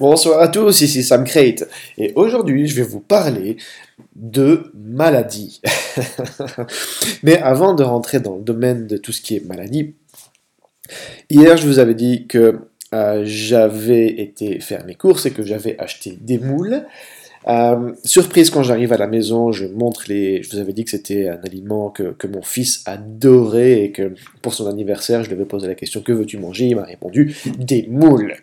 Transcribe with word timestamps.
Bonsoir 0.00 0.40
à 0.40 0.48
tous, 0.48 0.80
ici 0.80 1.02
Sam 1.02 1.24
Crate, 1.24 1.68
et 1.98 2.12
aujourd'hui 2.14 2.66
je 2.66 2.74
vais 2.74 2.88
vous 2.88 3.00
parler 3.00 3.58
de 4.16 4.72
maladie. 4.74 5.60
Mais 7.22 7.36
avant 7.36 7.74
de 7.74 7.82
rentrer 7.82 8.18
dans 8.18 8.36
le 8.36 8.42
domaine 8.42 8.86
de 8.86 8.96
tout 8.96 9.12
ce 9.12 9.20
qui 9.20 9.36
est 9.36 9.46
maladie, 9.46 9.96
hier 11.28 11.58
je 11.58 11.66
vous 11.66 11.80
avais 11.80 11.92
dit 11.92 12.26
que 12.26 12.60
euh, 12.94 13.24
j'avais 13.26 14.06
été 14.22 14.58
faire 14.60 14.86
mes 14.86 14.94
courses 14.94 15.26
et 15.26 15.32
que 15.32 15.42
j'avais 15.42 15.78
acheté 15.78 16.16
des 16.18 16.38
moules. 16.38 16.86
Euh, 17.46 17.92
surprise 18.02 18.48
quand 18.48 18.62
j'arrive 18.62 18.94
à 18.94 18.96
la 18.96 19.06
maison, 19.06 19.52
je 19.52 19.66
montre 19.66 20.04
les. 20.08 20.42
Je 20.42 20.50
vous 20.50 20.58
avais 20.60 20.72
dit 20.72 20.84
que 20.84 20.90
c'était 20.90 21.28
un 21.28 21.40
aliment 21.44 21.90
que, 21.90 22.12
que, 22.12 22.26
mon 22.26 22.40
fils 22.40 22.82
adorait 22.86 23.82
et 23.82 23.92
que 23.92 24.14
pour 24.40 24.54
son 24.54 24.66
anniversaire, 24.66 25.24
je 25.24 25.28
lui 25.28 25.36
avais 25.36 25.44
posé 25.44 25.66
la 25.66 25.74
question 25.74 26.00
que 26.00 26.12
veux-tu 26.12 26.38
manger? 26.38 26.68
Il 26.68 26.76
m'a 26.76 26.84
répondu 26.84 27.36
des 27.58 27.86
moules. 27.86 28.34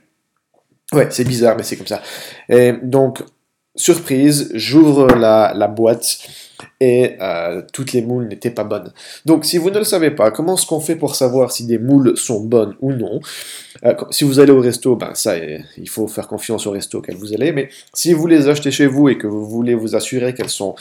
Ouais, 0.93 1.07
c'est 1.11 1.25
bizarre, 1.25 1.55
mais 1.57 1.63
c'est 1.63 1.75
comme 1.75 1.87
ça. 1.87 2.01
Et 2.47 2.73
donc, 2.81 3.21
surprise, 3.75 4.49
j'ouvre 4.53 5.07
la, 5.07 5.53
la, 5.53 5.67
boîte 5.67 6.17
et 6.79 7.15
euh, 7.21 7.61
toutes 7.73 7.91
les 7.91 8.01
moules 8.01 8.27
n'étaient 8.27 8.51
pas 8.51 8.63
bonnes. 8.63 8.93
Donc, 9.25 9.43
si 9.43 9.57
vous 9.57 9.69
ne 9.69 9.79
le 9.79 9.83
savez 9.83 10.11
pas, 10.11 10.31
comment 10.31 10.55
est-ce 10.55 10.65
qu'on 10.65 10.79
fait 10.79 10.95
pour 10.95 11.15
savoir 11.15 11.51
si 11.51 11.65
des 11.65 11.77
moules 11.77 12.17
sont 12.17 12.39
bonnes 12.39 12.75
ou 12.79 12.93
non? 12.93 13.19
Euh, 13.83 13.93
Si 14.11 14.23
vous 14.23 14.39
allez 14.39 14.51
au 14.51 14.61
resto, 14.61 14.95
ben 14.95 15.13
ça, 15.13 15.35
il 15.37 15.89
faut 15.89 16.07
faire 16.07 16.27
confiance 16.27 16.65
au 16.67 16.71
resto 16.71 16.99
auquel 16.99 17.15
vous 17.17 17.33
allez. 17.33 17.51
Mais 17.51 17.69
si 17.93 18.13
vous 18.13 18.25
les 18.25 18.47
achetez 18.47 18.71
chez 18.71 18.87
vous 18.87 19.09
et 19.09 19.17
que 19.17 19.27
vous 19.27 19.45
voulez 19.45 19.75
vous 19.75 19.95
assurer 19.95 20.33
qu'elles 20.33 20.49
sont 20.49 20.75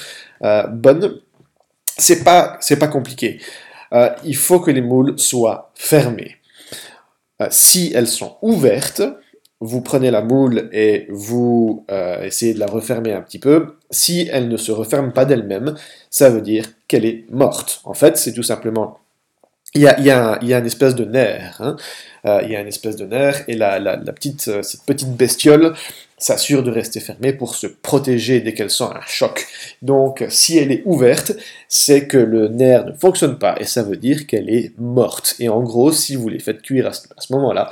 euh, 0.45 0.67
bonnes, 0.69 1.21
c'est 1.99 2.23
pas 2.23 2.57
c'est 2.61 2.79
pas 2.79 2.89
compliqué. 2.89 3.41
Euh, 3.93 4.11
il 4.25 4.37
faut 4.37 4.61
que 4.61 4.71
les 4.71 4.83
moules 4.83 5.19
soient 5.19 5.71
fermées. 5.75 6.37
Euh, 7.43 7.49
si 7.51 7.93
elles 7.95 8.09
sont 8.09 8.37
ouvertes, 8.43 9.03
vous 9.61 9.81
prenez 9.81 10.11
la 10.11 10.23
moule 10.23 10.69
et 10.73 11.07
vous 11.09 11.85
euh, 11.91 12.23
essayez 12.23 12.55
de 12.55 12.61
la 12.61 12.67
refermer 12.67 13.13
un 13.13 13.23
petit 13.23 13.39
peu. 13.39 13.77
Si 13.91 14.29
elle 14.31 14.49
ne 14.49 14.57
se 14.57 14.73
referme 14.73 15.13
pas 15.13 15.25
d'elle-même, 15.25 15.75
ça 16.11 16.29
veut 16.31 16.43
dire 16.43 16.67
qu'elle 16.89 17.07
est 17.07 17.25
morte. 17.31 17.81
En 17.85 17.95
fait, 17.95 18.19
c'est 18.19 18.33
tout 18.33 18.43
simplement... 18.43 18.99
Il 19.75 19.83
y 19.83 19.89
a, 19.89 20.33
a 20.33 20.39
une 20.41 20.67
espèce 20.67 20.95
de 20.95 21.05
nerf. 21.05 21.61
Hein. 21.61 21.77
Euh, 22.25 22.41
il 22.45 22.51
y 22.51 22.57
a 22.57 22.61
une 22.61 22.67
espèce 22.69 22.97
de 22.97 23.05
nerf 23.05 23.43
et 23.47 23.55
la, 23.55 23.79
la, 23.79 23.97
petite, 24.13 24.49
euh, 24.49 24.63
cette 24.63 24.85
petite 24.85 25.11
bestiole 25.11 25.75
s'assure 26.17 26.63
de 26.63 26.71
rester 26.71 26.99
fermée 26.99 27.35
pour 27.35 27.55
se 27.55 27.67
protéger 27.67 28.41
dès 28.41 28.55
qu'elle 28.55 28.71
sent 28.71 28.85
un 28.85 29.05
choc. 29.07 29.47
Donc, 29.83 30.25
si 30.31 30.57
elle 30.57 30.73
est 30.73 30.83
ouverte, 30.87 31.33
c'est 31.69 32.07
que 32.07 32.17
le 32.17 32.49
nerf 32.49 32.87
ne 32.87 32.93
fonctionne 32.93 33.39
pas 33.39 33.57
et 33.61 33.65
ça 33.65 33.83
veut 33.83 33.97
dire 33.97 34.27
qu'elle 34.27 34.49
est 34.49 34.73
morte. 34.79 35.35
Et 35.41 35.51
en 35.51 35.63
gros, 35.63 35.93
si 35.93 36.17
vous 36.17 36.29
les 36.31 36.39
faites 36.39 36.63
cuire 36.63 36.87
à 36.87 36.93
ce 36.93 37.33
moment-là, 37.35 37.69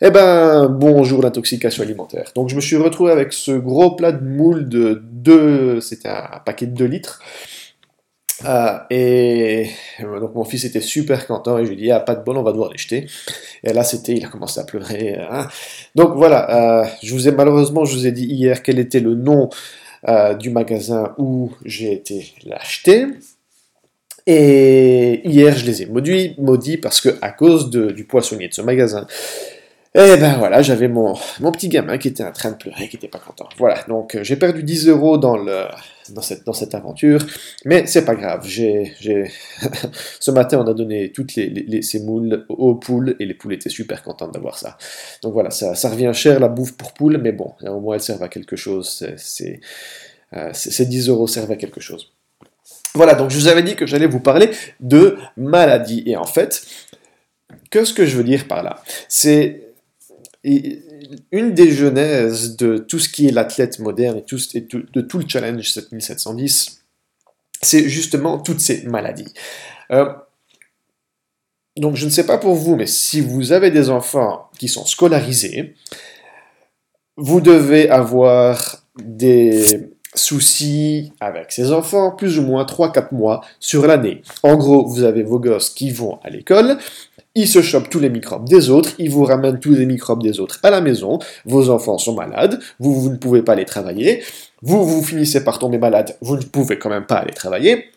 eh 0.00 0.10
ben, 0.10 0.68
bonjour 0.68 1.22
l'intoxication 1.22 1.82
alimentaire. 1.82 2.30
Donc 2.34 2.48
je 2.50 2.56
me 2.56 2.60
suis 2.60 2.76
retrouvé 2.76 3.12
avec 3.12 3.32
ce 3.32 3.52
gros 3.52 3.96
plat 3.96 4.12
de 4.12 4.22
moules 4.22 4.68
de 4.68 5.02
2, 5.02 5.80
c'était 5.80 6.08
un 6.08 6.40
paquet 6.44 6.66
de 6.66 6.74
2 6.74 6.84
litres. 6.84 7.22
Euh, 8.44 8.78
et 8.90 9.70
donc 10.02 10.34
mon 10.34 10.44
fils 10.44 10.64
était 10.64 10.82
super 10.82 11.26
content 11.26 11.56
et 11.56 11.64
je 11.64 11.70
lui 11.70 11.78
ai 11.78 11.82
dit 11.84 11.90
ah 11.90 12.00
pas 12.00 12.14
de 12.14 12.22
bol 12.22 12.36
on 12.36 12.42
va 12.42 12.52
devoir 12.52 12.70
les 12.70 12.76
jeter 12.76 13.06
et 13.64 13.72
là 13.72 13.82
c'était 13.82 14.12
il 14.12 14.26
a 14.26 14.28
commencé 14.28 14.60
à 14.60 14.64
pleurer 14.64 15.16
hein. 15.18 15.48
donc 15.94 16.16
voilà 16.16 16.82
euh, 16.82 16.86
je 17.02 17.14
vous 17.14 17.28
ai 17.28 17.32
malheureusement 17.32 17.86
je 17.86 17.96
vous 17.96 18.06
ai 18.06 18.12
dit 18.12 18.26
hier 18.26 18.62
quel 18.62 18.78
était 18.78 19.00
le 19.00 19.14
nom 19.14 19.48
euh, 20.10 20.34
du 20.34 20.50
magasin 20.50 21.14
où 21.16 21.50
j'ai 21.64 21.94
été 21.94 22.34
l'acheter 22.44 23.06
et 24.26 25.26
hier 25.26 25.56
je 25.56 25.64
les 25.64 25.82
ai 25.82 25.86
maudits, 25.86 26.76
parce 26.76 27.00
que 27.00 27.16
à 27.22 27.30
cause 27.30 27.70
du 27.70 28.04
poissonnier 28.04 28.48
de 28.48 28.54
ce 28.54 28.60
magasin 28.60 29.06
et 29.96 30.16
ben 30.18 30.36
voilà, 30.38 30.60
j'avais 30.60 30.88
mon, 30.88 31.14
mon 31.40 31.52
petit 31.52 31.68
gamin 31.68 31.96
qui 31.96 32.08
était 32.08 32.22
en 32.22 32.32
train 32.32 32.50
de 32.50 32.56
pleurer, 32.56 32.88
qui 32.88 32.96
n'était 32.96 33.08
pas 33.08 33.18
content. 33.18 33.48
Voilà, 33.56 33.82
donc 33.88 34.14
euh, 34.14 34.22
j'ai 34.22 34.36
perdu 34.36 34.62
10 34.62 34.88
euros 34.88 35.16
dans, 35.16 35.38
le, 35.38 35.64
dans, 36.10 36.20
cette, 36.20 36.44
dans 36.44 36.52
cette 36.52 36.74
aventure, 36.74 37.20
mais 37.64 37.86
c'est 37.86 38.04
pas 38.04 38.14
grave. 38.14 38.44
J'ai, 38.46 38.92
Ce 40.20 40.30
matin, 40.30 40.58
on 40.60 40.66
a 40.66 40.74
donné 40.74 41.12
toutes 41.12 41.34
les, 41.36 41.48
les, 41.48 41.80
ces 41.80 42.00
moules 42.00 42.44
aux 42.50 42.74
poules, 42.74 43.16
et 43.20 43.24
les 43.24 43.32
poules 43.32 43.54
étaient 43.54 43.70
super 43.70 44.02
contentes 44.02 44.34
d'avoir 44.34 44.58
ça. 44.58 44.76
Donc 45.22 45.32
voilà, 45.32 45.50
ça, 45.50 45.74
ça 45.74 45.88
revient 45.88 46.10
cher 46.12 46.40
la 46.40 46.48
bouffe 46.48 46.76
pour 46.76 46.92
poules, 46.92 47.18
mais 47.18 47.32
bon, 47.32 47.54
au 47.62 47.80
moins 47.80 47.94
elles 47.94 48.02
servent 48.02 48.22
à 48.22 48.28
quelque 48.28 48.56
chose. 48.56 49.06
Euh, 50.34 50.50
ces 50.52 50.86
10 50.86 51.08
euros 51.08 51.26
servent 51.26 51.52
à 51.52 51.56
quelque 51.56 51.80
chose. 51.80 52.12
Voilà, 52.94 53.14
donc 53.14 53.30
je 53.30 53.38
vous 53.38 53.48
avais 53.48 53.62
dit 53.62 53.76
que 53.76 53.86
j'allais 53.86 54.06
vous 54.06 54.20
parler 54.20 54.50
de 54.80 55.16
maladie. 55.36 56.02
Et 56.06 56.16
en 56.16 56.24
fait, 56.24 56.66
qu'est-ce 57.70 57.94
que 57.94 58.04
je 58.04 58.16
veux 58.16 58.24
dire 58.24 58.46
par 58.48 58.62
là 58.62 58.82
C'est 59.08 59.65
une 61.32 61.54
des 61.54 61.72
genèses 61.72 62.56
de 62.56 62.78
tout 62.78 62.98
ce 62.98 63.08
qui 63.08 63.26
est 63.26 63.32
l'athlète 63.32 63.78
moderne 63.78 64.18
et 64.18 64.24
tout, 64.24 64.38
de 64.54 65.00
tout 65.00 65.18
le 65.18 65.28
challenge 65.28 65.72
7710, 65.72 66.82
c'est 67.62 67.88
justement 67.88 68.38
toutes 68.38 68.60
ces 68.60 68.82
maladies. 68.82 69.32
Euh, 69.90 70.12
donc 71.76 71.96
je 71.96 72.04
ne 72.04 72.10
sais 72.10 72.26
pas 72.26 72.38
pour 72.38 72.54
vous, 72.54 72.76
mais 72.76 72.86
si 72.86 73.20
vous 73.20 73.52
avez 73.52 73.70
des 73.70 73.90
enfants 73.90 74.50
qui 74.58 74.68
sont 74.68 74.86
scolarisés, 74.86 75.74
vous 77.16 77.40
devez 77.40 77.90
avoir 77.90 78.84
des 79.02 79.90
soucis 80.16 81.12
avec 81.20 81.52
ces 81.52 81.72
enfants 81.72 82.10
plus 82.10 82.38
ou 82.38 82.42
moins 82.42 82.64
3-4 82.64 83.14
mois 83.14 83.42
sur 83.60 83.86
l'année. 83.86 84.22
En 84.42 84.56
gros, 84.56 84.86
vous 84.86 85.04
avez 85.04 85.22
vos 85.22 85.38
gosses 85.38 85.70
qui 85.70 85.90
vont 85.90 86.18
à 86.22 86.30
l'école, 86.30 86.78
ils 87.34 87.48
se 87.48 87.60
chopent 87.60 87.90
tous 87.90 88.00
les 88.00 88.08
microbes 88.08 88.48
des 88.48 88.70
autres, 88.70 88.90
ils 88.98 89.10
vous 89.10 89.24
ramènent 89.24 89.60
tous 89.60 89.74
les 89.74 89.86
microbes 89.86 90.22
des 90.22 90.40
autres 90.40 90.58
à 90.62 90.70
la 90.70 90.80
maison, 90.80 91.18
vos 91.44 91.68
enfants 91.68 91.98
sont 91.98 92.14
malades, 92.14 92.58
vous, 92.80 93.10
ne 93.10 93.16
pouvez 93.16 93.42
pas 93.42 93.52
aller 93.52 93.66
travailler, 93.66 94.22
vous, 94.62 94.86
vous 94.86 95.02
finissez 95.02 95.44
par 95.44 95.58
tomber 95.58 95.78
malade, 95.78 96.16
vous 96.22 96.36
ne 96.36 96.42
pouvez 96.42 96.78
quand 96.78 96.88
même 96.88 97.06
pas 97.06 97.16
aller 97.16 97.34
travailler, 97.34 97.90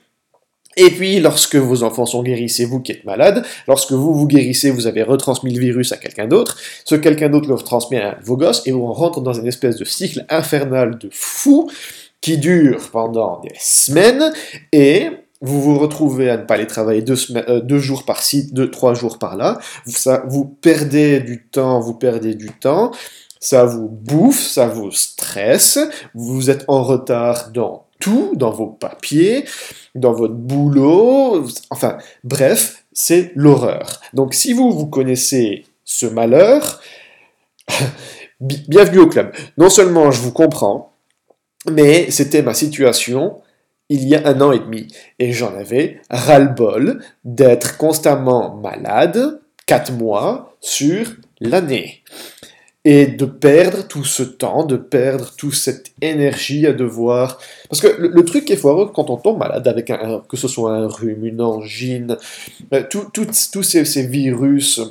et 0.78 0.92
puis, 0.92 1.20
lorsque 1.20 1.56
vos 1.56 1.84
enfants 1.84 2.06
sont 2.06 2.24
guéris, 2.24 2.48
c'est 2.48 2.64
vous 2.64 2.80
qui 2.80 2.94
êtes 2.94 3.04
malade. 3.04 3.44
Lorsque 3.68 3.92
vous 3.92 4.14
vous 4.14 4.28
guérissez, 4.28 4.72
vous 4.72 4.88
avez 4.88 5.04
retransmis 5.04 5.54
le 5.54 5.60
virus 5.60 5.92
à 5.92 5.98
quelqu'un 5.98 6.28
d'autre. 6.28 6.58
Ce 6.86 6.96
quelqu'un 6.96 7.28
d'autre 7.28 7.50
le 7.50 7.56
retransmet 7.56 8.00
à 8.00 8.18
vos 8.24 8.38
gosses 8.38 8.66
et 8.66 8.72
on 8.72 8.94
rentre 8.94 9.20
dans 9.20 9.34
une 9.34 9.48
espèce 9.48 9.76
de 9.76 9.84
cycle 9.84 10.26
infernal 10.30 10.98
de 10.98 11.10
fou 11.12 11.70
qui 12.22 12.38
dure 12.38 12.90
pendant 12.92 13.40
des 13.40 13.56
semaines 13.60 14.32
et 14.72 15.10
vous 15.42 15.62
vous 15.62 15.80
retrouvez 15.80 16.30
à 16.30 16.38
ne 16.38 16.44
pas 16.44 16.56
aller 16.56 16.68
travailler 16.68 17.02
deux, 17.02 17.16
euh, 17.36 17.80
jours 17.80 18.04
par-ci, 18.04 18.52
deux, 18.52 18.70
trois 18.70 18.94
jours 18.94 19.20
par-là, 19.20 19.60
ça, 19.86 20.24
vous 20.28 20.46
perdez 20.46 21.22
du 21.22 21.48
temps, 21.48 21.80
vous 21.80 21.94
perdez 21.94 22.36
du 22.36 22.52
temps, 22.52 22.92
ça 23.40 23.64
vous 23.64 23.88
bouffe, 23.88 24.42
ça 24.42 24.68
vous 24.68 24.92
stresse, 24.92 25.80
vous 26.14 26.50
êtes 26.50 26.66
en 26.68 26.84
retard 26.84 27.52
dans 27.52 27.86
tout, 28.00 28.34
dans 28.36 28.52
vos 28.52 28.68
papiers, 28.68 29.46
dans 29.96 30.12
votre 30.12 30.34
boulot, 30.34 31.46
enfin, 31.70 31.98
bref, 32.24 32.84
c'est 32.92 33.32
l'horreur. 33.36 34.02
Donc 34.14 34.34
si 34.34 34.52
vous, 34.52 34.72
vous 34.72 34.88
connaissez 34.88 35.66
ce 35.86 36.06
malheur, 36.06 36.82
bienvenue 38.42 39.00
au 39.00 39.08
club. 39.08 39.34
Non 39.58 39.70
seulement 39.70 40.12
je 40.12 40.22
vous 40.22 40.34
comprends, 40.34 40.89
mais 41.68 42.12
c'était 42.12 42.42
ma 42.42 42.54
situation, 42.54 43.42
il 43.90 44.08
y 44.08 44.16
a 44.16 44.28
un 44.28 44.40
an 44.42 44.52
et 44.52 44.60
demi, 44.60 44.88
et 45.18 45.32
j'en 45.32 45.54
avais 45.56 46.02
ras-le-bol 46.10 47.04
d'être 47.26 47.78
constamment 47.78 48.56
malade, 48.56 49.42
quatre 49.66 49.92
mois 49.92 50.56
sur 50.62 51.08
l'année, 51.42 52.04
et 52.86 53.08
de 53.08 53.26
perdre 53.26 53.88
tout 53.88 54.06
ce 54.06 54.24
temps, 54.24 54.64
de 54.64 54.78
perdre 54.78 55.32
toute 55.36 55.56
cette 55.56 55.92
énergie 56.02 56.66
à 56.66 56.74
devoir... 56.74 57.40
Parce 57.70 57.82
que 57.82 57.88
le, 57.88 58.24
truc 58.24 58.46
qui 58.46 58.54
est 58.54 58.58
foireux 58.58 58.92
quand 58.94 59.10
on 59.10 59.18
tombe 59.18 59.38
malade 59.38 59.68
avec 59.68 59.90
un, 59.90 60.24
que 60.30 60.38
ce 60.38 60.48
soit 60.48 60.74
un 60.74 60.88
rhume, 60.88 61.26
une 61.26 61.42
angine, 61.42 62.16
euh, 62.74 62.84
tous 62.90 63.64
ces, 63.64 64.08
virus 64.08 64.82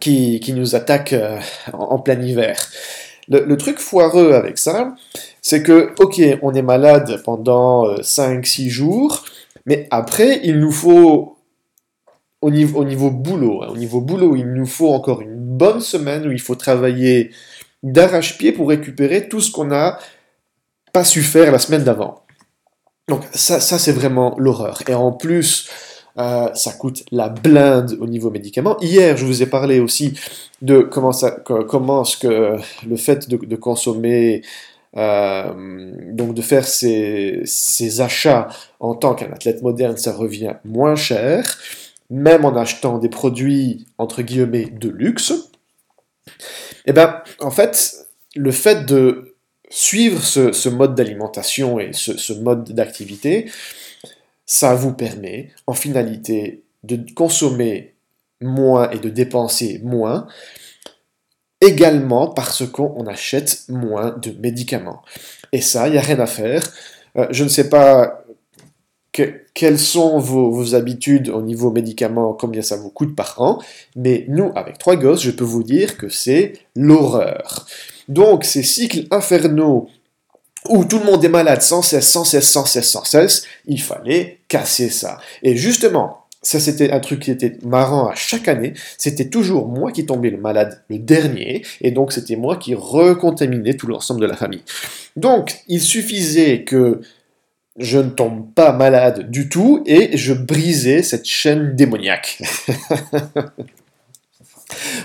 qui, 0.00 0.40
qui 0.40 0.52
nous 0.52 0.76
attaquent 0.76 1.14
euh, 1.14 1.40
en 1.72 1.98
plein 1.98 2.20
hiver, 2.20 2.68
le, 3.28 3.56
truc 3.56 3.78
foireux 3.78 4.32
avec 4.32 4.58
ça, 4.58 4.94
c'est 5.42 5.62
que, 5.62 5.92
ok, 5.98 6.20
on 6.42 6.54
est 6.54 6.62
malade 6.62 7.20
pendant 7.24 7.84
5-6 7.96 8.66
euh, 8.66 8.70
jours, 8.70 9.24
mais 9.66 9.86
après, 9.90 10.40
il 10.44 10.58
nous 10.58 10.72
faut, 10.72 11.36
au 12.40 12.50
niveau, 12.50 12.80
au 12.80 12.84
niveau 12.84 13.10
boulot, 13.10 13.62
hein, 13.62 13.68
au 13.70 13.76
niveau 13.76 14.00
boulot, 14.00 14.34
il 14.36 14.52
nous 14.52 14.66
faut 14.66 14.88
encore 14.88 15.20
une 15.20 15.36
bonne 15.36 15.80
semaine 15.80 16.26
où 16.26 16.32
il 16.32 16.40
faut 16.40 16.54
travailler 16.54 17.30
d'arrache-pied 17.82 18.52
pour 18.52 18.68
récupérer 18.68 19.28
tout 19.28 19.40
ce 19.40 19.52
qu'on 19.52 19.66
n'a 19.66 19.98
pas 20.92 21.04
su 21.04 21.22
faire 21.22 21.52
la 21.52 21.58
semaine 21.58 21.84
d'avant. 21.84 22.22
Donc 23.08 23.22
ça, 23.32 23.60
ça 23.60 23.78
c'est 23.78 23.92
vraiment 23.92 24.34
l'horreur. 24.38 24.82
Et 24.88 24.94
en 24.94 25.12
plus, 25.12 25.68
euh, 26.18 26.48
ça 26.54 26.72
coûte 26.72 27.04
la 27.12 27.28
blinde 27.28 27.96
au 28.00 28.06
niveau 28.06 28.30
médicaments. 28.30 28.76
Hier, 28.80 29.16
je 29.16 29.24
vous 29.24 29.42
ai 29.42 29.46
parlé 29.46 29.80
aussi 29.80 30.18
de 30.62 30.80
comment, 30.80 31.12
ça, 31.12 31.30
comment 31.30 32.04
ce 32.04 32.16
que 32.16 32.56
le 32.86 32.96
fait 32.96 33.28
de, 33.28 33.56
consommer, 33.56 34.42
euh, 34.96 35.92
donc 36.12 36.34
de 36.34 36.42
faire 36.42 36.66
ses, 36.66 37.42
ses, 37.44 38.00
achats 38.00 38.48
en 38.80 38.94
tant 38.94 39.14
qu'un 39.14 39.32
athlète 39.32 39.62
moderne, 39.62 39.96
ça 39.96 40.12
revient 40.12 40.54
moins 40.64 40.96
cher, 40.96 41.58
même 42.10 42.44
en 42.44 42.56
achetant 42.56 42.98
des 42.98 43.08
produits 43.08 43.86
entre 43.98 44.22
guillemets 44.22 44.66
de 44.66 44.88
luxe. 44.88 45.32
Et 46.86 46.90
eh 46.90 46.92
ben, 46.92 47.22
en 47.40 47.50
fait, 47.50 48.08
le 48.34 48.50
fait 48.50 48.86
de 48.86 49.36
suivre 49.70 50.22
ce, 50.22 50.68
mode 50.68 50.94
d'alimentation 50.94 51.78
et 51.78 51.90
ce, 51.92 52.32
mode 52.32 52.72
d'activité, 52.72 53.50
ça 54.48 54.74
vous 54.74 54.94
permet 54.94 55.50
en 55.66 55.74
finalité 55.74 56.64
de 56.82 56.98
consommer 57.14 57.94
moins 58.40 58.90
et 58.90 58.98
de 58.98 59.10
dépenser 59.10 59.80
moins, 59.84 60.26
également 61.60 62.28
parce 62.28 62.66
qu'on 62.66 63.06
achète 63.06 63.64
moins 63.68 64.16
de 64.16 64.30
médicaments. 64.40 65.02
Et 65.52 65.60
ça, 65.60 65.86
il 65.86 65.92
n'y 65.92 65.98
a 65.98 66.02
rien 66.02 66.18
à 66.18 66.26
faire. 66.26 66.62
Euh, 67.16 67.26
je 67.30 67.44
ne 67.44 67.48
sais 67.48 67.68
pas 67.68 68.24
quelles 69.52 69.80
sont 69.80 70.18
vos, 70.18 70.74
habitudes 70.76 71.28
au 71.28 71.42
niveau 71.42 71.72
médicaments, 71.72 72.32
combien 72.32 72.62
ça 72.62 72.76
vous 72.76 72.90
coûte 72.90 73.16
par 73.16 73.40
an, 73.42 73.60
mais 73.96 74.24
nous, 74.28 74.52
avec 74.54 74.78
trois 74.78 74.94
gosses, 74.94 75.22
je 75.22 75.32
peux 75.32 75.44
vous 75.44 75.64
dire 75.64 75.96
que 75.96 76.08
c'est 76.08 76.52
l'horreur. 76.76 77.66
Donc, 78.06 78.44
ces 78.44 78.62
cycles 78.62 79.06
infernaux 79.10 79.88
où 80.68 80.84
tout 80.84 80.98
le 80.98 81.04
monde 81.04 81.24
est 81.24 81.28
malade 81.28 81.62
sans 81.62 81.82
cesse, 81.82 82.08
sans 82.08 82.24
cesse, 82.24 82.48
sans 82.50 82.66
cesse, 82.66 82.90
sans 82.90 83.04
cesse, 83.04 83.44
il 83.66 83.80
fallait 83.80 84.40
casser 84.48 84.90
ça. 84.90 85.18
Et 85.42 85.56
justement, 85.56 86.24
ça 86.42 86.60
c'était 86.60 86.90
un 86.90 87.00
truc 87.00 87.20
qui 87.20 87.30
était 87.30 87.58
marrant 87.62 88.08
à 88.08 88.14
chaque 88.14 88.48
année, 88.48 88.74
c'était 88.96 89.28
toujours 89.28 89.66
moi 89.66 89.92
qui 89.92 90.06
tombais 90.06 90.30
le 90.30 90.38
malade 90.38 90.82
le 90.88 90.98
dernier, 90.98 91.64
et 91.80 91.90
donc 91.90 92.12
c'était 92.12 92.36
moi 92.36 92.56
qui 92.56 92.74
recontaminais 92.74 93.74
tout 93.74 93.86
l'ensemble 93.86 94.20
de 94.20 94.26
la 94.26 94.36
famille. 94.36 94.62
Donc, 95.16 95.58
il 95.68 95.80
suffisait 95.80 96.64
que 96.64 97.00
je 97.78 97.98
ne 97.98 98.10
tombe 98.10 98.52
pas 98.54 98.72
malade 98.72 99.30
du 99.30 99.48
tout 99.48 99.82
et 99.86 100.16
je 100.16 100.32
brisais 100.34 101.02
cette 101.02 101.26
chaîne 101.26 101.76
démoniaque. 101.76 102.42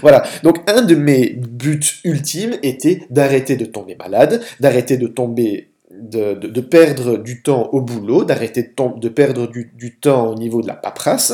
voilà, 0.02 0.24
donc 0.44 0.58
un 0.70 0.82
de 0.82 0.96
mes 0.96 1.30
buts 1.38 1.80
ultimes 2.04 2.58
était 2.64 3.06
d'arrêter 3.10 3.56
de 3.56 3.66
tomber 3.66 3.96
malade, 3.96 4.42
d'arrêter 4.60 4.98
de 4.98 5.08
tomber 5.08 5.74
de, 5.94 6.62
perdre 6.62 7.18
du 7.18 7.42
temps 7.42 7.70
au 7.72 7.82
boulot, 7.82 8.24
d'arrêter 8.24 8.64
de, 8.64 9.10
perdre 9.10 9.48
du, 9.48 9.98
temps 10.00 10.32
au 10.32 10.36
niveau 10.36 10.62
de 10.62 10.68
la 10.68 10.74
paperasse, 10.74 11.34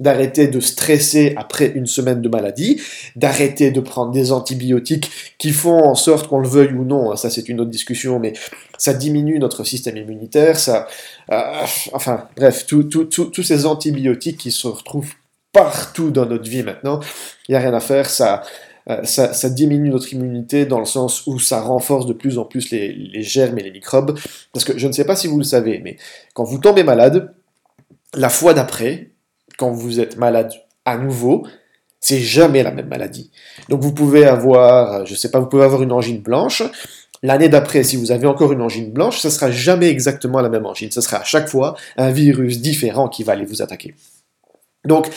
d'arrêter 0.00 0.48
de 0.48 0.60
stresser 0.60 1.34
après 1.36 1.72
une 1.74 1.86
semaine 1.86 2.22
de 2.22 2.28
maladie, 2.28 2.80
d'arrêter 3.16 3.70
de 3.70 3.80
prendre 3.80 4.12
des 4.12 4.32
antibiotiques 4.32 5.10
qui 5.38 5.50
font 5.50 5.84
en 5.84 5.94
sorte 5.94 6.28
qu'on 6.28 6.40
le 6.40 6.48
veuille 6.48 6.72
ou 6.72 6.84
non, 6.84 7.12
hein, 7.12 7.16
ça 7.16 7.30
c'est 7.30 7.48
une 7.48 7.60
autre 7.60 7.70
discussion, 7.70 8.18
mais 8.18 8.32
ça 8.78 8.94
diminue 8.94 9.38
notre 9.38 9.64
système 9.64 9.96
immunitaire, 9.96 10.58
ça, 10.58 10.86
euh, 11.30 11.42
enfin 11.92 12.28
bref, 12.36 12.66
tous 12.66 13.42
ces 13.42 13.66
antibiotiques 13.66 14.38
qui 14.38 14.52
se 14.52 14.68
retrouvent 14.68 15.12
partout 15.52 16.10
dans 16.10 16.26
notre 16.26 16.48
vie 16.48 16.62
maintenant, 16.62 17.00
il 17.48 17.52
n'y 17.52 17.56
a 17.56 17.60
rien 17.60 17.74
à 17.74 17.80
faire, 17.80 18.08
ça, 18.08 18.42
euh, 18.90 19.04
ça, 19.04 19.50
diminue 19.50 19.90
notre 19.90 20.12
immunité 20.14 20.64
dans 20.64 20.78
le 20.78 20.86
sens 20.86 21.26
où 21.26 21.38
ça 21.38 21.60
renforce 21.60 22.06
de 22.06 22.14
plus 22.14 22.38
en 22.38 22.44
plus 22.44 22.70
les, 22.70 23.22
germes 23.22 23.58
et 23.58 23.62
les 23.62 23.70
microbes. 23.70 24.18
Parce 24.52 24.64
que 24.64 24.78
je 24.78 24.86
ne 24.86 24.92
sais 24.92 25.04
pas 25.04 25.14
si 25.14 25.26
vous 25.26 25.36
le 25.36 25.44
savez, 25.44 25.80
mais 25.84 25.98
quand 26.32 26.44
vous 26.44 26.58
tombez 26.58 26.84
malade, 26.84 27.34
la 28.14 28.30
fois 28.30 28.54
d'après, 28.54 29.10
quand 29.58 29.70
vous 29.70 30.00
êtes 30.00 30.16
malade 30.16 30.52
à 30.86 30.96
nouveau, 30.96 31.46
c'est 32.00 32.20
jamais 32.20 32.62
la 32.62 32.70
même 32.70 32.88
maladie. 32.88 33.30
Donc 33.68 33.82
vous 33.82 33.92
pouvez 33.92 34.24
avoir, 34.24 35.04
je 35.04 35.14
sais 35.14 35.30
pas, 35.30 35.38
vous 35.38 35.48
pouvez 35.48 35.64
avoir 35.64 35.82
une 35.82 35.92
angine 35.92 36.22
blanche. 36.22 36.62
L'année 37.22 37.48
d'après, 37.50 37.82
si 37.82 37.96
vous 37.96 38.12
avez 38.12 38.26
encore 38.26 38.52
une 38.52 38.62
angine 38.62 38.90
blanche, 38.90 39.18
ce 39.18 39.28
sera 39.28 39.50
jamais 39.50 39.88
exactement 39.88 40.40
la 40.40 40.48
même 40.48 40.64
angine. 40.64 40.90
Ce 40.90 41.02
sera 41.02 41.18
à 41.18 41.24
chaque 41.24 41.48
fois 41.48 41.76
un 41.98 42.10
virus 42.10 42.60
différent 42.60 43.08
qui 43.08 43.22
va 43.22 43.32
aller 43.32 43.44
vous 43.44 43.60
attaquer. 43.60 43.94
Donc, 44.88 45.08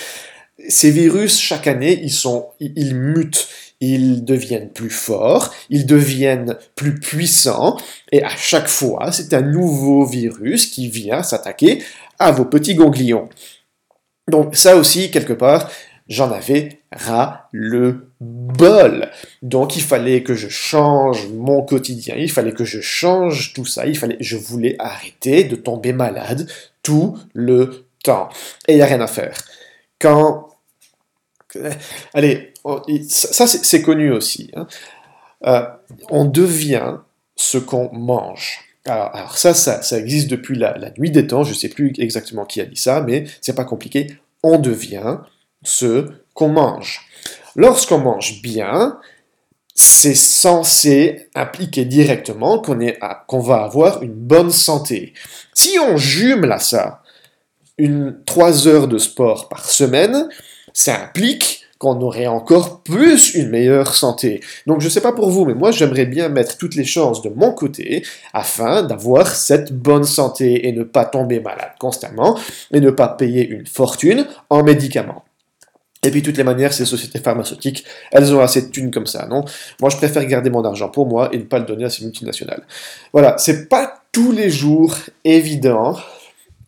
ces 0.68 0.91
virus, 0.91 1.39
chaque 1.39 1.65
année, 1.65 2.00
ils, 2.03 2.12
sont, 2.12 2.50
ils 2.59 2.95
mutent, 2.95 3.47
ils 3.79 4.23
deviennent 4.23 4.69
plus 4.69 4.91
forts, 4.91 5.53
ils 5.69 5.85
deviennent 5.85 6.57
plus 6.75 7.00
puissants, 7.00 7.77
et 8.12 8.23
à 8.23 8.29
chaque 8.29 8.68
fois, 8.68 9.12
c'est 9.12 9.33
un 9.33 9.41
nouveau 9.41 10.06
virus 10.06 10.68
qui 10.68 10.88
vient 10.88 11.23
s'attaquer 11.23 11.83
à 12.19 12.31
vos 12.31 12.45
petits 12.45 12.75
ganglions. 12.75 13.27
Donc 14.29 14.56
ça 14.56 14.75
aussi, 14.75 15.09
quelque 15.09 15.33
part, 15.33 15.69
j'en 16.07 16.31
avais 16.31 16.81
ras 16.91 17.47
le 17.51 18.12
bol. 18.19 19.09
Donc 19.41 19.75
il 19.75 19.81
fallait 19.81 20.21
que 20.21 20.35
je 20.35 20.47
change 20.50 21.27
mon 21.29 21.63
quotidien, 21.63 22.15
il 22.17 22.29
fallait 22.29 22.51
que 22.51 22.65
je 22.65 22.81
change 22.81 23.53
tout 23.53 23.65
ça, 23.65 23.88
il 23.88 23.97
fallait, 23.97 24.17
je 24.19 24.38
voulais 24.38 24.75
arrêter 24.77 25.44
de 25.44 25.56
tomber 25.56 25.94
malade 25.94 26.47
tout 26.83 27.17
le 27.33 27.85
temps. 28.03 28.29
Et 28.67 28.74
il 28.74 28.75
n'y 28.75 28.81
a 28.81 28.85
rien 28.85 29.01
à 29.01 29.07
faire. 29.07 29.38
Quand 30.01 30.48
Allez, 32.13 32.53
ça 33.07 33.48
c'est 33.48 33.81
connu 33.81 34.12
aussi. 34.12 34.51
Hein. 34.56 34.68
Euh, 35.45 35.65
on 36.09 36.25
devient 36.25 36.98
ce 37.36 37.57
qu'on 37.57 37.92
mange. 37.94 38.59
Alors, 38.86 39.38
ça, 39.38 39.53
ça, 39.53 40.00
existe 40.00 40.27
depuis 40.27 40.57
la, 40.57 40.92
nuit 40.98 41.12
des 41.12 41.27
temps, 41.27 41.44
je 41.44 41.51
ne 41.51 41.56
sais 41.56 41.69
plus 41.69 41.94
exactement 42.00 42.45
qui 42.45 42.62
a 42.62 42.65
dit 42.65 42.80
ça, 42.80 43.01
mais 43.01 43.25
c'est 43.39 43.56
pas 43.56 43.63
compliqué. 43.63 44.07
On 44.42 44.57
devient 44.57 45.18
ce 45.63 46.07
qu'on 46.33 46.50
mange. 46.50 47.01
Lorsqu'on 47.56 48.00
mange 48.00 48.42
bien, 48.42 49.00
c'est 49.75 50.15
censé 50.15 51.30
impliquer 51.36 51.86
directement 51.86 52.59
qu'on 52.59 53.39
va 53.39 53.63
avoir 53.63 54.01
une 54.01 54.13
bonne 54.13 54.51
santé. 54.51 55.13
Si 55.53 55.77
on 55.77 55.98
jumelle 55.98 56.51
à 56.51 56.59
ça 56.59 57.00
une 57.81 58.15
3 58.25 58.67
heures 58.67 58.87
de 58.87 58.97
sport 58.99 59.49
par 59.49 59.65
semaine, 59.69 60.29
ça 60.73 61.01
implique 61.01 61.65
qu'on 61.79 61.99
aurait 62.01 62.27
encore 62.27 62.83
plus 62.83 63.33
une 63.33 63.49
meilleure 63.49 63.95
santé. 63.95 64.41
Donc 64.67 64.81
je 64.81 64.87
sais 64.87 65.01
pas 65.01 65.13
pour 65.13 65.31
vous, 65.31 65.45
mais 65.45 65.55
moi 65.55 65.71
j'aimerais 65.71 66.05
bien 66.05 66.29
mettre 66.29 66.57
toutes 66.57 66.75
les 66.75 66.85
chances 66.85 67.23
de 67.23 67.29
mon 67.29 67.53
côté 67.53 68.05
afin 68.33 68.83
d'avoir 68.83 69.25
cette 69.27 69.73
bonne 69.73 70.03
santé 70.03 70.67
et 70.67 70.73
ne 70.73 70.83
pas 70.83 71.05
tomber 71.05 71.39
malade 71.39 71.71
constamment 71.79 72.37
et 72.71 72.79
ne 72.79 72.91
pas 72.91 73.07
payer 73.07 73.47
une 73.47 73.65
fortune 73.65 74.27
en 74.51 74.61
médicaments. 74.61 75.23
Et 76.03 76.09
puis, 76.09 76.23
toutes 76.23 76.37
les 76.37 76.43
manières, 76.43 76.73
ces 76.73 76.85
sociétés 76.85 77.19
pharmaceutiques, 77.19 77.85
elles 78.11 78.33
ont 78.33 78.39
assez 78.39 78.63
de 78.63 78.71
thunes 78.71 78.89
comme 78.89 79.05
ça, 79.05 79.27
non? 79.27 79.45
Moi, 79.79 79.91
je 79.91 79.97
préfère 79.97 80.25
garder 80.25 80.49
mon 80.49 80.65
argent 80.65 80.89
pour 80.89 81.05
moi 81.05 81.29
et 81.31 81.37
ne 81.37 81.43
pas 81.43 81.59
le 81.59 81.65
donner 81.65 81.85
à 81.85 81.91
ces 81.91 82.03
multinationales. 82.03 82.63
Voilà, 83.13 83.37
c'est 83.37 83.69
pas 83.69 84.01
tous 84.11 84.31
les 84.31 84.49
jours 84.49 84.95
évident 85.23 85.95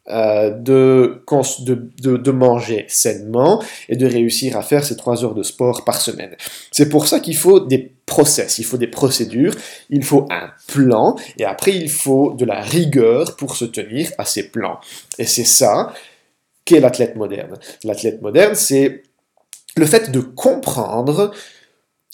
euh, 0.09 0.49
de, 0.49 1.23
de, 1.61 2.17
de, 2.17 2.31
manger 2.31 2.85
sainement 2.89 3.63
et 3.87 3.95
de 3.95 4.05
réussir 4.05 4.57
à 4.57 4.61
faire 4.61 4.83
ces 4.83 4.97
trois 4.97 5.23
heures 5.23 5.33
de 5.33 5.43
sport 5.43 5.85
par 5.85 6.01
semaine. 6.01 6.35
C'est 6.71 6.89
pour 6.89 7.07
ça 7.07 7.21
qu'il 7.21 7.37
faut 7.37 7.61
des 7.61 7.93
process, 8.05 8.57
il 8.57 8.65
faut 8.65 8.75
des 8.75 8.87
procédures, 8.87 9.55
il 9.89 10.03
faut 10.03 10.27
un 10.29 10.49
plan 10.67 11.15
et 11.37 11.45
après 11.45 11.71
il 11.73 11.89
faut 11.89 12.33
de 12.33 12.43
la 12.43 12.59
rigueur 12.59 13.37
pour 13.37 13.55
se 13.55 13.63
tenir 13.63 14.11
à 14.17 14.25
ces 14.25 14.49
plans. 14.49 14.79
Et 15.19 15.25
c'est 15.25 15.45
ça 15.45 15.93
qu'est 16.65 16.81
l'athlète 16.81 17.15
moderne. 17.15 17.57
L'athlète 17.85 18.21
moderne, 18.21 18.55
c'est 18.55 19.03
le 19.77 19.85
fait 19.85 20.11
de 20.11 20.19
comprendre 20.19 21.31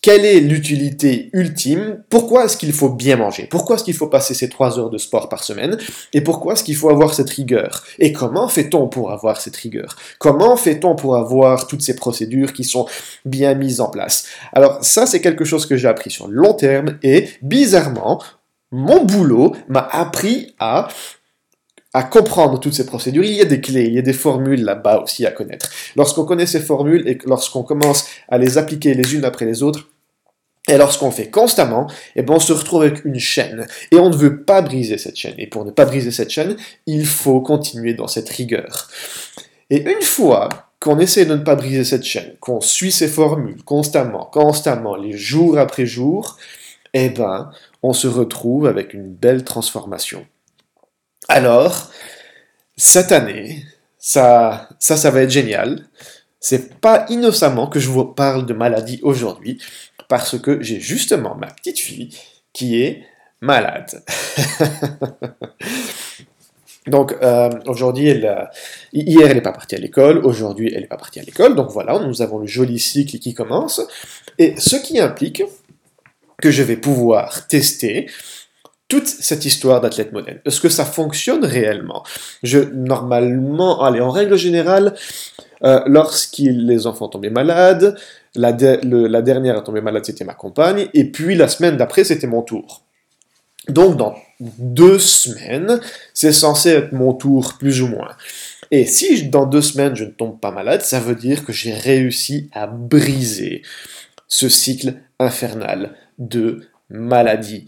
quelle 0.01 0.25
est 0.25 0.39
l'utilité 0.39 1.29
ultime? 1.33 2.03
Pourquoi 2.09 2.45
est-ce 2.45 2.57
qu'il 2.57 2.71
faut 2.73 2.89
bien 2.89 3.17
manger? 3.17 3.47
Pourquoi 3.49 3.75
est-ce 3.75 3.83
qu'il 3.83 3.93
faut 3.93 4.07
passer 4.07 4.33
ces 4.33 4.49
trois 4.49 4.79
heures 4.79 4.89
de 4.89 4.97
sport 4.97 5.27
par 5.29 5.43
semaine? 5.43 5.77
Et 6.13 6.21
pourquoi 6.21 6.53
est-ce 6.53 6.63
qu'il 6.63 6.75
faut 6.75 6.89
avoir 6.89 7.13
cette 7.13 7.29
rigueur? 7.29 7.83
Et 7.99 8.13
comment 8.13 8.47
fait-on 8.47 8.87
pour 8.87 9.11
avoir 9.11 9.41
cette 9.41 9.57
rigueur? 9.57 9.97
Comment 10.17 10.55
fait-on 10.55 10.95
pour 10.95 11.17
avoir 11.17 11.67
toutes 11.67 11.81
ces 11.81 11.95
procédures 11.95 12.53
qui 12.53 12.63
sont 12.63 12.87
bien 13.25 13.55
mises 13.55 13.81
en 13.81 13.89
place? 13.89 14.25
Alors 14.53 14.77
ça, 14.81 15.05
c'est 15.05 15.21
quelque 15.21 15.45
chose 15.45 15.65
que 15.65 15.75
j'ai 15.75 15.87
appris 15.87 16.11
sur 16.11 16.27
le 16.27 16.35
long 16.35 16.53
terme 16.53 16.97
et 17.03 17.27
bizarrement, 17.41 18.21
mon 18.71 19.03
boulot 19.03 19.55
m'a 19.67 19.87
appris 19.91 20.53
à 20.59 20.87
à 21.93 22.03
comprendre 22.03 22.59
toutes 22.59 22.73
ces 22.73 22.85
procédures, 22.85 23.23
il 23.23 23.33
y 23.33 23.41
a 23.41 23.45
des 23.45 23.61
clés, 23.61 23.85
il 23.85 23.93
y 23.93 23.99
a 23.99 24.03
des 24.03 24.13
formules 24.13 24.63
là-bas 24.63 24.99
aussi 25.01 25.25
à 25.25 25.31
connaître. 25.31 25.69
Lorsqu'on 25.95 26.25
connaît 26.25 26.45
ces 26.45 26.59
formules 26.59 27.07
et 27.07 27.17
lorsqu'on 27.25 27.63
commence 27.63 28.05
à 28.27 28.37
les 28.37 28.57
appliquer 28.57 28.93
les 28.93 29.15
unes 29.15 29.25
après 29.25 29.45
les 29.45 29.63
autres, 29.63 29.89
et 30.67 30.77
lorsqu'on 30.77 31.09
fait 31.09 31.31
constamment, 31.31 31.87
eh 32.15 32.21
ben 32.21 32.35
on 32.35 32.39
se 32.39 32.53
retrouve 32.53 32.83
avec 32.83 33.03
une 33.03 33.19
chaîne. 33.19 33.65
Et 33.91 33.95
on 33.95 34.09
ne 34.09 34.15
veut 34.15 34.43
pas 34.43 34.61
briser 34.61 34.99
cette 34.99 35.15
chaîne. 35.15 35.33
Et 35.39 35.47
pour 35.47 35.65
ne 35.65 35.71
pas 35.71 35.85
briser 35.85 36.11
cette 36.11 36.29
chaîne, 36.29 36.57
il 36.85 37.07
faut 37.07 37.41
continuer 37.41 37.95
dans 37.95 38.07
cette 38.07 38.29
rigueur. 38.29 38.87
Et 39.71 39.81
une 39.89 40.01
fois 40.03 40.49
qu'on 40.79 40.99
essaie 40.99 41.25
de 41.25 41.33
ne 41.33 41.43
pas 41.43 41.55
briser 41.55 41.83
cette 41.83 42.03
chaîne, 42.03 42.35
qu'on 42.39 42.61
suit 42.61 42.91
ces 42.91 43.07
formules 43.07 43.63
constamment, 43.63 44.25
constamment, 44.25 44.95
les 44.95 45.17
jours 45.17 45.57
après 45.57 45.87
jour, 45.87 46.37
eh 46.93 47.09
ben, 47.09 47.49
on 47.81 47.93
se 47.93 48.07
retrouve 48.07 48.67
avec 48.67 48.93
une 48.93 49.11
belle 49.11 49.43
transformation. 49.43 50.25
Alors, 51.31 51.91
cette 52.75 53.11
année, 53.11 53.63
ça, 53.99 54.67
ça, 54.79 54.97
ça 54.97 55.11
va 55.11 55.21
être 55.21 55.29
génial. 55.29 55.85
C'est 56.39 56.79
pas 56.79 57.05
innocemment 57.09 57.67
que 57.67 57.79
je 57.79 57.87
vous 57.87 58.03
parle 58.03 58.47
de 58.47 58.53
maladie 58.55 58.99
aujourd'hui, 59.03 59.61
parce 60.07 60.39
que 60.39 60.59
j'ai 60.63 60.79
justement 60.79 61.35
ma 61.35 61.45
petite 61.45 61.77
fille 61.77 62.17
qui 62.51 62.81
est 62.81 63.03
malade. 63.41 64.03
Donc 66.87 67.15
euh, 67.21 67.51
aujourd'hui, 67.67 68.07
elle, 68.07 68.49
hier 68.91 69.27
elle 69.27 69.35
n'est 69.35 69.41
pas 69.41 69.51
partie 69.51 69.75
à 69.75 69.77
l'école, 69.77 70.25
aujourd'hui 70.25 70.71
elle 70.73 70.81
n'est 70.81 70.87
pas 70.87 70.97
partie 70.97 71.19
à 71.19 71.23
l'école, 71.23 71.55
donc 71.55 71.69
voilà, 71.69 71.99
nous 71.99 72.23
avons 72.23 72.39
le 72.39 72.47
joli 72.47 72.79
cycle 72.79 73.19
qui 73.19 73.35
commence, 73.35 73.79
et 74.39 74.55
ce 74.57 74.77
qui 74.77 74.99
implique 74.99 75.43
que 76.41 76.49
je 76.49 76.63
vais 76.63 76.77
pouvoir 76.77 77.45
tester 77.45 78.09
toute 78.89 79.07
cette 79.07 79.45
histoire 79.45 79.79
d'athlète 79.79 80.11
modèle. 80.11 80.41
Est-ce 80.45 80.59
que 80.59 80.67
ça 80.67 80.83
fonctionne 80.83 81.45
réellement? 81.45 82.03
Je 82.43 82.59
normalement, 82.59 83.81
allez, 83.81 84.01
en 84.01 84.09
règle 84.09 84.35
générale, 84.35 84.95
euh, 85.63 85.79
les 86.39 86.87
enfants 86.87 87.07
tombaient 87.07 87.29
malades, 87.29 87.95
la, 88.35 88.55
la 88.83 89.21
dernière 89.21 89.57
à 89.57 89.61
tomber 89.61 89.81
malade 89.81 90.05
c'était 90.05 90.25
ma 90.25 90.33
compagne, 90.33 90.87
et 90.93 91.05
puis 91.05 91.35
la 91.35 91.47
semaine 91.47 91.77
d'après 91.77 92.03
c'était 92.03 92.27
mon 92.27 92.41
tour. 92.41 92.83
Donc 93.67 93.97
dans 93.97 94.15
deux 94.39 94.99
semaines, 94.99 95.79
c'est 96.13 96.31
censé 96.31 96.69
être 96.69 96.91
mon 96.91 97.13
tour 97.13 97.57
plus 97.59 97.81
ou 97.81 97.87
moins. 97.87 98.15
Et 98.71 98.85
si 98.85 99.29
dans 99.29 99.45
deux 99.45 99.61
semaines 99.61 99.95
je 99.95 100.05
ne 100.05 100.09
tombe 100.09 100.39
pas 100.39 100.51
malade, 100.51 100.81
ça 100.81 100.99
veut 100.99 101.15
dire 101.15 101.45
que 101.45 101.53
j'ai 101.53 101.73
réussi 101.73 102.49
à 102.53 102.65
briser 102.65 103.61
ce 104.27 104.49
cycle 104.49 104.95
infernal 105.19 105.95
de 106.17 106.61
maladie. 106.89 107.65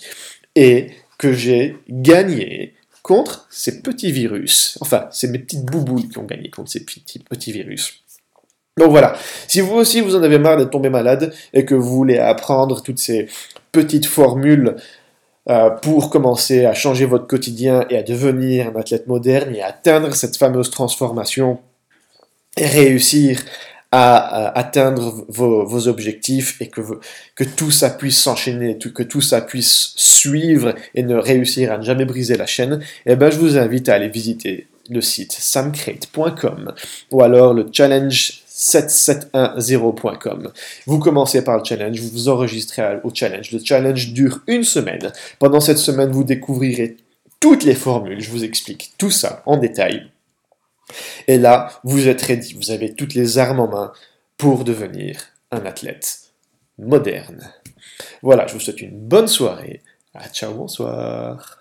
Et 0.55 0.91
que 1.21 1.33
j'ai 1.33 1.77
gagné 1.87 2.73
contre 3.03 3.45
ces 3.51 3.83
petits 3.83 4.11
virus. 4.11 4.79
Enfin, 4.81 5.07
c'est 5.11 5.27
mes 5.27 5.37
petites 5.37 5.65
bouboules 5.65 6.09
qui 6.09 6.17
ont 6.17 6.23
gagné 6.23 6.49
contre 6.49 6.71
ces 6.71 6.83
petits, 6.83 7.19
petits 7.19 7.51
virus. 7.51 8.01
Donc 8.75 8.89
voilà, 8.89 9.13
si 9.47 9.61
vous 9.61 9.75
aussi 9.75 10.01
vous 10.01 10.15
en 10.15 10.23
avez 10.23 10.39
marre 10.39 10.57
d'être 10.57 10.71
tombé 10.71 10.89
malade 10.89 11.31
et 11.53 11.63
que 11.63 11.75
vous 11.75 11.95
voulez 11.95 12.17
apprendre 12.17 12.81
toutes 12.81 12.97
ces 12.97 13.27
petites 13.71 14.07
formules 14.07 14.77
euh, 15.47 15.69
pour 15.69 16.09
commencer 16.09 16.65
à 16.65 16.73
changer 16.73 17.05
votre 17.05 17.27
quotidien 17.27 17.85
et 17.91 17.97
à 17.97 18.03
devenir 18.03 18.69
un 18.69 18.79
athlète 18.79 19.05
moderne 19.05 19.55
et 19.55 19.61
atteindre 19.61 20.15
cette 20.15 20.37
fameuse 20.37 20.71
transformation 20.71 21.59
et 22.57 22.65
réussir 22.65 23.41
à, 23.91 24.57
atteindre 24.57 25.25
vos, 25.27 25.87
objectifs 25.87 26.61
et 26.61 26.67
que, 26.67 26.81
que 27.35 27.43
tout 27.43 27.71
ça 27.71 27.89
puisse 27.89 28.17
s'enchaîner, 28.17 28.77
que 28.77 29.03
tout 29.03 29.21
ça 29.21 29.41
puisse 29.41 29.93
suivre 29.95 30.75
et 30.95 31.03
ne 31.03 31.15
réussir 31.15 31.71
à 31.71 31.77
ne 31.77 31.83
jamais 31.83 32.05
briser 32.05 32.37
la 32.37 32.45
chaîne, 32.45 32.81
eh 33.05 33.15
ben, 33.15 33.29
je 33.29 33.37
vous 33.37 33.57
invite 33.57 33.89
à 33.89 33.95
aller 33.95 34.09
visiter 34.09 34.67
le 34.89 35.01
site 35.01 35.31
samcrate.com 35.31 36.73
ou 37.11 37.21
alors 37.21 37.53
le 37.53 37.67
challenge 37.71 38.41
7710.com. 38.47 40.51
Vous 40.85 40.99
commencez 40.99 41.43
par 41.43 41.57
le 41.57 41.63
challenge, 41.63 41.99
vous 41.99 42.09
vous 42.09 42.29
enregistrez 42.29 42.99
au 43.03 43.11
challenge. 43.13 43.51
Le 43.51 43.59
challenge 43.63 44.13
dure 44.13 44.41
une 44.47 44.63
semaine. 44.63 45.11
Pendant 45.39 45.59
cette 45.59 45.79
semaine, 45.79 46.11
vous 46.11 46.23
découvrirez 46.23 46.97
toutes 47.39 47.63
les 47.63 47.73
formules, 47.73 48.21
je 48.21 48.29
vous 48.29 48.43
explique 48.43 48.91
tout 48.99 49.09
ça 49.09 49.41
en 49.47 49.57
détail. 49.57 50.11
Et 51.27 51.37
là, 51.37 51.79
vous 51.83 52.07
êtes 52.07 52.21
ready, 52.21 52.53
vous 52.53 52.71
avez 52.71 52.93
toutes 52.93 53.13
les 53.13 53.37
armes 53.37 53.59
en 53.59 53.67
main 53.67 53.93
pour 54.37 54.63
devenir 54.63 55.21
un 55.51 55.65
athlète 55.65 56.33
moderne. 56.77 57.51
Voilà, 58.21 58.47
je 58.47 58.53
vous 58.53 58.59
souhaite 58.59 58.81
une 58.81 58.99
bonne 58.99 59.27
soirée. 59.27 59.81
Ah, 60.13 60.27
ciao, 60.29 60.53
bonsoir. 60.53 61.60